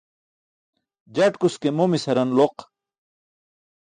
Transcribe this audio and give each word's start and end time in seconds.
Jatkus 1.17 1.55
ke 1.61 1.69
momis 1.81 2.07
haran 2.11 2.31
loq. 2.37 2.55